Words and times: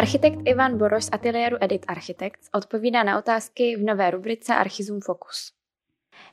Architekt 0.00 0.48
Ivan 0.48 0.80
Boroš 0.80 1.04
z 1.04 1.12
ateliéru 1.12 1.60
Edit 1.60 1.84
Architects 1.84 2.48
odpovídá 2.56 3.04
na 3.04 3.20
otázky 3.20 3.76
v 3.76 3.84
nové 3.84 4.08
rubrice 4.10 4.56
Archizum 4.56 5.00
Focus. 5.04 5.52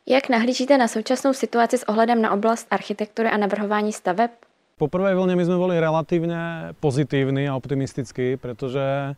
Jak 0.07 0.29
nahlížíte 0.29 0.77
na 0.77 0.87
současnou 0.87 1.33
situaci 1.33 1.77
s 1.77 1.83
ohledem 1.83 2.21
na 2.21 2.31
oblast 2.31 2.67
architektury 2.71 3.27
a 3.29 3.37
navrhování 3.37 3.93
staveb? 3.93 4.31
Po 4.79 4.87
prvej 4.87 5.19
vlne 5.19 5.35
my 5.35 5.43
sme 5.43 5.59
boli 5.59 5.75
relatívne 5.83 6.71
pozitívni 6.79 7.51
a 7.51 7.59
optimistickí, 7.59 8.39
pretože 8.39 8.79
e, 8.79 9.11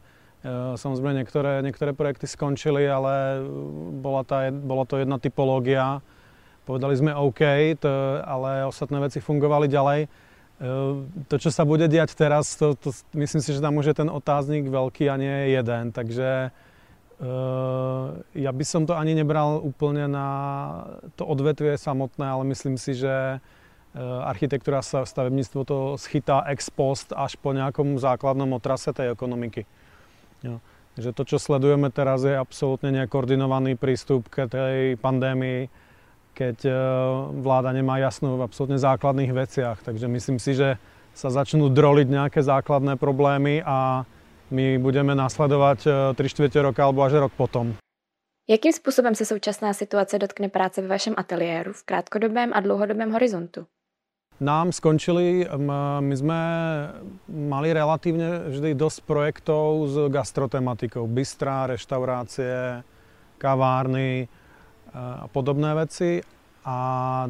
samozrejme 0.74 1.22
niektoré, 1.22 1.62
niektoré 1.62 1.94
projekty 1.94 2.26
skončili, 2.26 2.90
ale 2.90 3.46
bola, 4.02 4.26
tá, 4.26 4.50
bola 4.50 4.82
to 4.90 4.98
jedna 4.98 5.22
typológia. 5.22 6.02
Povedali 6.66 6.98
sme 6.98 7.14
OK, 7.14 7.78
to, 7.78 7.92
ale 8.26 8.66
ostatné 8.66 8.98
veci 8.98 9.22
fungovali 9.22 9.70
ďalej. 9.70 10.10
E, 10.60 10.68
to, 11.32 11.36
čo 11.40 11.50
sa 11.50 11.64
bude 11.64 11.88
diať 11.88 12.14
teraz, 12.14 12.54
to, 12.60 12.76
to, 12.76 12.92
myslím 13.16 13.42
si, 13.42 13.56
že 13.56 13.64
tam 13.64 13.80
už 13.80 13.92
je 13.92 13.96
ten 14.06 14.10
otáznik 14.12 14.68
veľký 14.68 15.08
a 15.08 15.16
nie 15.16 15.32
je 15.32 15.48
jeden. 15.60 15.84
Takže 15.96 16.30
e, 16.48 16.50
ja 18.36 18.52
by 18.52 18.66
som 18.68 18.84
to 18.84 18.94
ani 19.00 19.16
nebral 19.16 19.64
úplne 19.64 20.06
na 20.12 20.30
to 21.16 21.24
odvetvie 21.24 21.80
samotné, 21.80 22.26
ale 22.28 22.44
myslím 22.52 22.76
si, 22.76 22.94
že 22.94 23.40
Eh, 23.90 23.98
architektúra 24.06 24.86
sa 24.86 25.02
stavebníctvo 25.02 25.62
to 25.66 25.78
schytá 25.98 26.46
ex 26.46 26.70
post 26.70 27.10
až 27.10 27.34
po 27.42 27.58
nejakom 27.58 27.98
základnom 27.98 28.54
otrase 28.54 28.94
tej 28.94 29.10
ekonomiky. 29.10 29.66
Jo. 30.46 30.62
Takže 30.94 31.10
to, 31.18 31.24
čo 31.26 31.38
sledujeme 31.42 31.90
teraz, 31.90 32.22
je 32.22 32.38
absolútne 32.38 32.94
nekoordinovaný 32.94 33.82
prístup 33.82 34.30
k 34.30 34.46
tej 34.46 34.94
pandémii, 35.02 35.74
keď 36.34 36.58
eh, 36.66 36.76
vláda 37.40 37.72
nemá 37.72 37.98
jasnú 37.98 38.38
v 38.38 38.46
absolútne 38.46 38.78
základných 38.78 39.32
veciach. 39.34 39.78
Takže 39.84 40.08
myslím 40.08 40.38
si, 40.40 40.56
že 40.56 40.78
sa 41.14 41.30
začnú 41.30 41.68
droliť 41.70 42.08
nejaké 42.08 42.40
základné 42.40 42.96
problémy 42.96 43.66
a 43.66 44.08
my 44.50 44.82
budeme 44.82 45.14
nasledovať 45.14 45.80
3 46.14 46.20
eh, 46.20 46.30
čtvrte 46.30 46.60
roka 46.62 46.86
alebo 46.86 47.04
až 47.04 47.26
rok 47.26 47.34
potom. 47.38 47.76
Jakým 48.50 48.74
způsobem 48.74 49.16
se 49.16 49.26
současná 49.26 49.74
situace 49.74 50.20
dotkne 50.20 50.50
práce 50.50 50.82
ve 50.82 50.88
vašem 50.88 51.14
ateliéru 51.18 51.74
v 51.74 51.84
krátkodobém 51.84 52.52
a 52.54 52.60
dlouhodobém 52.60 53.12
horizontu? 53.12 53.66
nám 54.40 54.72
skončili, 54.72 55.44
my 56.00 56.16
sme 56.16 56.42
mali 57.28 57.76
relatívne 57.76 58.48
vždy 58.50 58.72
dosť 58.72 59.00
projektov 59.04 59.68
s 59.92 59.96
gastrotematikou. 60.08 61.04
Bystrá, 61.12 61.68
reštaurácie, 61.68 62.82
kavárny 63.36 64.32
a 64.94 65.26
podobné 65.32 65.74
veci. 65.74 66.22
A 66.68 66.78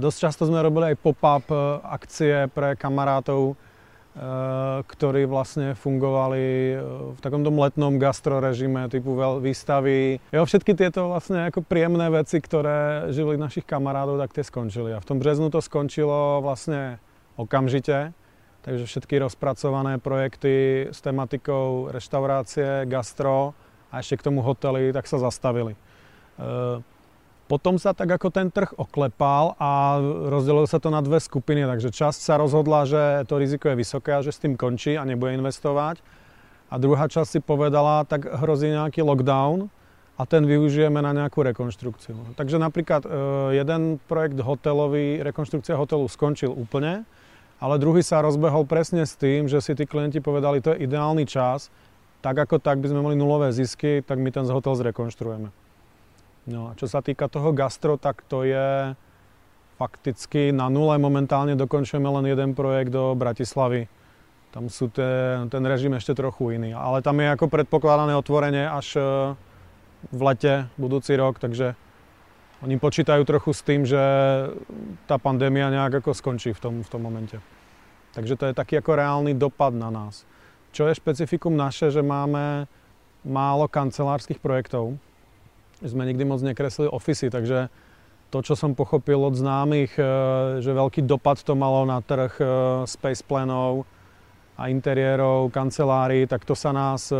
dosť 0.01 0.17
často 0.19 0.43
sme 0.49 0.59
robili 0.59 0.93
aj 0.93 1.01
pop-up 1.05 1.45
e, 1.47 1.57
akcie 1.85 2.49
pre 2.49 2.73
kamarátov, 2.73 3.53
e, 3.53 3.55
ktorí 4.83 5.29
vlastne 5.29 5.77
fungovali 5.77 6.43
e, 6.43 6.75
v 7.13 7.19
takom 7.21 7.45
tom 7.45 7.61
letnom 7.61 8.01
gastrorežime 8.01 8.89
typu 8.89 9.13
výstavy. 9.37 10.17
Jo, 10.33 10.43
všetky 10.49 10.73
tieto 10.73 11.13
vlastne 11.13 11.53
ako 11.53 11.61
príjemné 11.61 12.09
veci, 12.09 12.41
ktoré 12.41 13.13
žili 13.13 13.37
našich 13.37 13.69
kamarátov, 13.69 14.17
tak 14.17 14.33
tie 14.33 14.43
skončili. 14.43 14.97
A 14.97 14.99
v 14.99 15.07
tom 15.07 15.21
březnu 15.21 15.53
to 15.53 15.61
skončilo 15.61 16.41
vlastne 16.41 16.97
okamžite. 17.37 18.11
Takže 18.59 18.91
všetky 18.91 19.23
rozpracované 19.23 20.03
projekty 20.03 20.89
s 20.91 20.99
tematikou 20.99 21.95
reštaurácie, 21.95 22.83
gastro 22.91 23.55
a 23.87 24.03
ešte 24.03 24.19
k 24.19 24.25
tomu 24.27 24.43
hotely, 24.43 24.91
tak 24.91 25.07
sa 25.07 25.15
zastavili. 25.15 25.79
Potom 27.49 27.81
sa 27.81 27.97
tak 27.97 28.13
ako 28.13 28.29
ten 28.29 28.53
trh 28.53 28.77
oklepal 28.77 29.57
a 29.57 29.97
rozdelilo 30.29 30.69
sa 30.69 30.77
to 30.77 30.93
na 30.93 31.01
dve 31.01 31.17
skupiny, 31.17 31.65
takže 31.65 31.89
časť 31.89 32.21
sa 32.21 32.37
rozhodla, 32.37 32.85
že 32.85 33.25
to 33.25 33.41
riziko 33.41 33.73
je 33.73 33.81
vysoké 33.81 34.13
a 34.13 34.21
že 34.21 34.29
s 34.29 34.37
tým 34.37 34.53
končí 34.53 34.93
a 34.93 35.01
nebude 35.01 35.33
investovať. 35.33 35.97
A 36.69 36.77
druhá 36.77 37.09
časť 37.09 37.25
si 37.25 37.39
povedala, 37.41 38.05
tak 38.05 38.29
hrozí 38.29 38.69
nejaký 38.69 39.01
lockdown 39.01 39.73
a 40.13 40.21
ten 40.29 40.45
využijeme 40.45 41.01
na 41.01 41.09
nejakú 41.09 41.41
rekonštrukciu. 41.41 42.37
Takže 42.37 42.61
napríklad 42.61 43.09
e, 43.09 43.09
jeden 43.57 43.97
projekt 44.05 44.37
hotelový, 44.37 45.25
rekonštrukcia 45.25 45.73
hotelu 45.73 46.05
skončil 46.05 46.53
úplne, 46.53 47.01
ale 47.57 47.81
druhý 47.81 48.05
sa 48.05 48.21
rozbehol 48.21 48.69
presne 48.69 49.09
s 49.09 49.17
tým, 49.17 49.49
že 49.49 49.57
si 49.57 49.73
tí 49.73 49.89
klienti 49.89 50.21
povedali, 50.21 50.61
to 50.61 50.77
je 50.77 50.85
ideálny 50.85 51.25
čas, 51.25 51.73
tak 52.21 52.37
ako 52.45 52.61
tak 52.61 52.77
by 52.77 52.93
sme 52.93 53.01
mali 53.01 53.17
nulové 53.17 53.49
zisky, 53.49 54.05
tak 54.05 54.21
my 54.21 54.29
ten 54.29 54.45
hotel 54.45 54.77
zrekonštruujeme. 54.77 55.68
No 56.49 56.73
a 56.73 56.77
čo 56.77 56.89
sa 56.89 57.05
týka 57.05 57.29
toho 57.29 57.53
gastro, 57.53 58.01
tak 58.01 58.25
to 58.25 58.41
je 58.41 58.97
fakticky 59.77 60.49
na 60.49 60.67
nule. 60.67 60.97
Momentálne 60.97 61.53
dokončujeme 61.55 62.09
len 62.19 62.25
jeden 62.27 62.51
projekt 62.57 62.91
do 62.91 63.13
Bratislavy. 63.13 63.87
Tam 64.49 64.65
sú 64.65 64.89
te, 64.89 65.39
ten 65.53 65.63
režim 65.63 65.93
ešte 65.93 66.17
trochu 66.17 66.57
iný. 66.57 66.73
Ale 66.73 67.05
tam 67.05 67.21
je 67.21 67.29
ako 67.29 67.47
predpokladané 67.47 68.17
otvorenie 68.17 68.65
až 68.65 68.97
e, 68.97 69.01
v 70.09 70.21
lete 70.25 70.65
budúci 70.75 71.13
rok, 71.13 71.37
takže 71.37 71.77
oni 72.65 72.75
počítajú 72.81 73.23
trochu 73.23 73.53
s 73.53 73.61
tým, 73.61 73.85
že 73.85 74.01
tá 75.07 75.15
pandémia 75.21 75.71
nejak 75.71 76.03
ako 76.03 76.11
skončí 76.11 76.51
v 76.51 76.59
tom, 76.59 76.73
v 76.81 76.89
tom 76.89 77.01
momente. 77.05 77.37
Takže 78.17 78.35
to 78.35 78.43
je 78.49 78.57
taký 78.57 78.81
ako 78.81 78.97
reálny 78.97 79.37
dopad 79.37 79.71
na 79.71 79.93
nás. 79.93 80.25
Čo 80.73 80.89
je 80.89 80.97
špecifikum 80.97 81.53
naše, 81.53 81.93
že 81.93 82.01
máme 82.01 82.65
málo 83.21 83.69
kancelárskych 83.69 84.41
projektov, 84.41 84.97
sme 85.83 86.03
nikdy 86.03 86.23
moc 86.27 86.43
nekreslili 86.43 86.91
ofisy, 86.91 87.31
takže 87.31 87.71
to, 88.29 88.39
čo 88.45 88.53
som 88.53 88.77
pochopil 88.77 89.17
od 89.25 89.33
známych, 89.33 89.97
e, 89.97 90.03
že 90.61 90.71
veľký 90.75 91.01
dopad 91.07 91.41
to 91.41 91.57
malo 91.57 91.81
na 91.87 91.97
trh 92.03 92.33
e, 92.37 92.45
space 92.85 93.25
planov 93.25 93.89
a 94.59 94.69
interiérov, 94.69 95.49
kancelárií, 95.49 96.29
tak 96.29 96.45
to 96.45 96.53
sa 96.53 96.69
nás 96.69 97.09
e, 97.09 97.17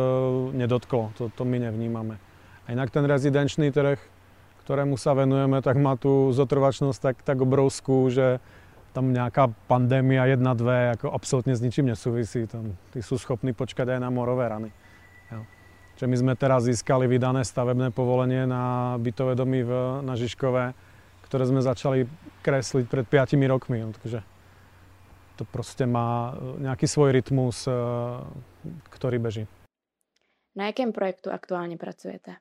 nedotklo, 0.53 1.09
to, 1.17 1.33
to 1.33 1.43
my 1.47 1.57
nevnímame. 1.57 2.21
A 2.69 2.77
inak 2.77 2.93
ten 2.93 3.09
rezidenčný 3.09 3.73
trh, 3.73 3.97
ktorému 4.67 5.01
sa 5.01 5.17
venujeme, 5.17 5.65
tak 5.65 5.81
má 5.81 5.97
tú 5.97 6.29
zotrvačnosť 6.29 6.99
tak, 7.01 7.15
tak 7.25 7.37
obrovskú, 7.41 8.05
že 8.13 8.37
tam 8.93 9.09
nejaká 9.09 9.49
pandémia 9.65 10.29
jedna, 10.29 10.53
dve, 10.53 10.93
ako 10.93 11.09
absolútne 11.09 11.57
s 11.57 11.61
ničím 11.61 11.89
nesúvisí. 11.89 12.45
Tam, 12.45 12.77
tí 12.93 13.01
sú 13.01 13.17
schopní 13.17 13.53
počkať 13.53 13.97
aj 13.97 13.99
na 14.01 14.09
morové 14.13 14.45
rany 14.45 14.69
že 15.99 16.07
my 16.07 16.15
sme 16.15 16.33
teraz 16.39 16.63
získali 16.63 17.11
vydané 17.11 17.43
stavebné 17.43 17.91
povolenie 17.91 18.47
na 18.47 18.95
bytové 18.95 19.35
domy 19.35 19.67
v, 19.67 19.99
na 19.99 20.15
Žižkové, 20.15 20.71
ktoré 21.27 21.43
sme 21.43 21.59
začali 21.59 22.07
kresliť 22.39 22.87
pred 22.87 23.03
5 23.03 23.35
rokmi. 23.51 23.83
No, 23.83 23.91
takže 23.91 24.23
to 25.35 25.43
proste 25.43 25.83
má 25.83 26.31
e, 26.31 26.63
nejaký 26.63 26.87
svoj 26.87 27.11
rytmus, 27.11 27.67
e, 27.67 27.75
ktorý 28.95 29.19
beží. 29.19 29.43
Na 30.55 30.71
jakém 30.71 30.95
projektu 30.95 31.35
aktuálne 31.35 31.75
pracujete? 31.75 32.39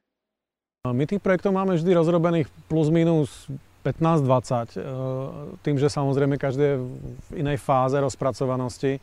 My 0.87 1.05
tých 1.11 1.19
projektov 1.19 1.51
máme 1.51 1.75
vždy 1.75 1.91
rozrobených 1.99 2.47
plus 2.71 2.95
minus 2.95 3.51
15-20. 3.83 4.79
E, 4.79 4.87
tým, 5.67 5.83
že 5.83 5.91
samozrejme 5.91 6.39
každý 6.39 6.63
je 6.63 6.77
v 7.27 7.31
inej 7.43 7.59
fáze 7.59 7.99
rozpracovanosti. 7.99 9.03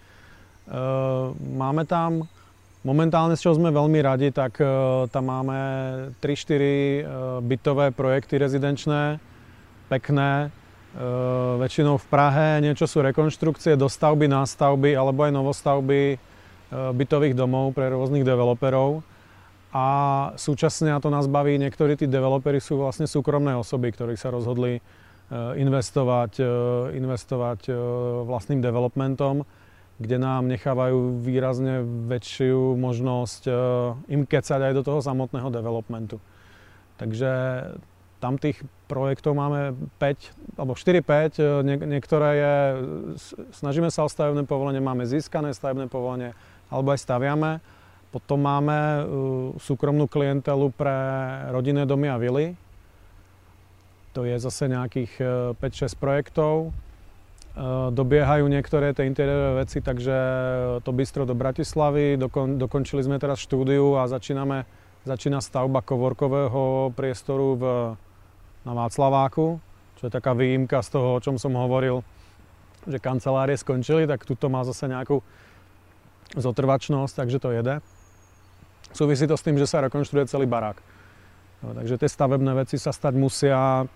Máme 1.37 1.85
tam 1.85 2.25
Momentálne, 2.85 3.33
s 3.33 3.41
čou 3.41 3.57
sme 3.57 3.73
veľmi 3.73 3.97
radi, 3.97 4.29
tak 4.29 4.61
uh, 4.61 5.09
tam 5.09 5.33
máme 5.33 5.57
3-4 6.21 6.21
uh, 6.21 6.61
e, 6.61 6.61
bytové 7.41 7.89
projekty 7.89 8.37
rezidenčné, 8.37 9.17
pekné, 9.89 10.53
uh, 10.53 11.57
väčšinou 11.65 11.97
v 11.97 12.05
Prahe, 12.05 12.61
niečo 12.61 12.85
sú 12.85 13.01
rekonštrukcie, 13.01 13.73
dostavby, 13.73 14.29
nástavby 14.29 14.93
alebo 14.93 15.25
aj 15.25 15.33
novostavby 15.33 16.21
bytových 16.75 17.33
domov 17.33 17.73
pre 17.73 17.89
rôznych 17.89 18.21
developerov. 18.21 19.01
A 19.73 19.87
súčasne, 20.37 20.93
a 20.93 21.01
to 21.01 21.09
nás 21.09 21.25
baví, 21.25 21.57
niektorí 21.57 21.97
tí 21.97 22.05
developeri 22.05 22.61
sú 22.61 22.77
vlastne 22.77 23.09
súkromné 23.09 23.57
osoby, 23.57 23.93
ktorí 23.93 24.13
sa 24.17 24.33
rozhodli 24.33 24.81
investovať, 25.57 26.41
investovať 26.97 27.69
vlastným 28.25 28.65
developmentom 28.65 29.45
kde 29.95 30.17
nám 30.19 30.51
nechávajú 30.51 31.23
výrazne 31.23 31.79
väčšiu 32.11 32.75
možnosť 32.75 33.41
uh, 33.47 33.55
im 34.11 34.27
kecať 34.27 34.71
aj 34.71 34.73
do 34.75 34.83
toho 34.83 34.99
samotného 34.99 35.47
developmentu. 35.47 36.19
Takže 36.99 37.31
tam 38.19 38.39
tých 38.39 38.59
projektov 38.87 39.35
máme 39.37 39.75
5, 39.99 40.57
alebo 40.57 40.73
4-5, 40.73 41.37
e, 41.37 41.43
nie, 41.67 41.77
niektoré 41.77 42.29
je, 42.39 42.55
snažíme 43.53 43.91
sa 43.91 44.07
o 44.07 44.09
stavebné 44.09 44.47
povolenie, 44.47 44.79
máme 44.79 45.03
získané 45.03 45.51
stavebné 45.51 45.91
povolenie, 45.91 46.31
alebo 46.71 46.95
aj 46.95 47.03
staviame. 47.03 47.59
Potom 48.09 48.39
máme 48.39 48.79
uh, 48.79 49.03
súkromnú 49.59 50.07
klientelu 50.07 50.71
pre 50.71 50.95
rodinné 51.51 51.83
domy 51.83 52.07
a 52.07 52.15
vily. 52.15 52.55
To 54.15 54.23
je 54.23 54.39
zase 54.39 54.71
nejakých 54.71 55.11
uh, 55.19 55.51
5-6 55.59 55.99
projektov 55.99 56.71
dobiehajú 57.95 58.51
niektoré 58.51 58.91
tie 58.91 59.07
interiérové 59.07 59.63
veci, 59.63 59.79
takže 59.79 60.15
to 60.83 60.91
bistro 60.91 61.23
do 61.23 61.31
Bratislavy, 61.31 62.19
dokon, 62.19 62.59
dokončili 62.59 62.99
sme 62.99 63.15
teraz 63.15 63.39
štúdiu 63.39 63.95
a 63.95 64.11
začíname, 64.11 64.67
začína 65.07 65.39
stavba 65.39 65.79
kovorkového 65.79 66.91
priestoru 66.91 67.55
v, 67.55 67.63
na 68.67 68.73
Václaváku, 68.75 69.63
čo 69.95 70.03
je 70.03 70.11
taká 70.11 70.35
výjimka 70.35 70.83
z 70.83 70.99
toho, 70.99 71.15
o 71.15 71.23
čom 71.23 71.39
som 71.39 71.55
hovoril, 71.55 72.03
že 72.83 72.99
kancelárie 72.99 73.55
skončili, 73.55 74.03
tak 74.03 74.27
tuto 74.27 74.51
má 74.51 74.67
zase 74.67 74.91
nejakú 74.91 75.23
zotrvačnosť, 76.35 77.13
takže 77.15 77.39
to 77.39 77.49
jede. 77.55 77.75
Súvisí 78.91 79.23
to 79.31 79.39
s 79.39 79.45
tým, 79.47 79.55
že 79.55 79.67
sa 79.67 79.79
rekonštruuje 79.87 80.27
celý 80.27 80.43
barák. 80.43 80.75
No, 81.63 81.71
takže 81.71 82.03
tie 82.03 82.09
stavebné 82.11 82.51
veci 82.51 82.75
sa 82.75 82.91
stať 82.91 83.15
musia. 83.15 83.87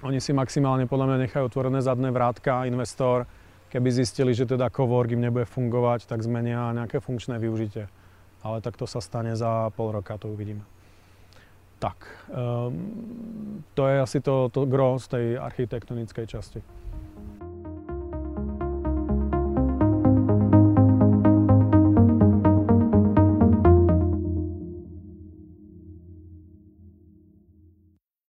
Oni 0.00 0.16
si 0.16 0.32
maximálne 0.32 0.88
podľa 0.88 1.12
mňa 1.12 1.18
nechajú 1.28 1.44
otvorené 1.44 1.84
zadné 1.84 2.08
vrátka, 2.08 2.64
investor. 2.64 3.28
Keby 3.68 3.88
zistili, 3.92 4.32
že 4.32 4.48
teda 4.48 4.72
cowork 4.72 5.12
im 5.12 5.20
nebude 5.20 5.44
fungovať, 5.44 6.08
tak 6.08 6.24
zmenia 6.24 6.72
nejaké 6.72 7.04
funkčné 7.04 7.36
využitie. 7.36 7.86
Ale 8.40 8.64
tak 8.64 8.80
to 8.80 8.88
sa 8.88 9.04
stane 9.04 9.36
za 9.36 9.68
pol 9.76 9.92
roka, 9.92 10.16
to 10.16 10.32
uvidíme. 10.32 10.64
Tak, 11.80 11.96
um, 12.32 13.60
to 13.76 13.88
je 13.88 13.96
asi 14.00 14.18
to, 14.20 14.48
to 14.48 14.64
gro 14.64 14.96
z 14.96 15.06
tej 15.08 15.26
architektonickej 15.36 16.26
časti. 16.28 16.60